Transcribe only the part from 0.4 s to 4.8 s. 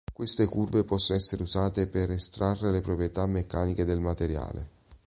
curve possono essere usate per estrarre le proprietà meccaniche del materiale.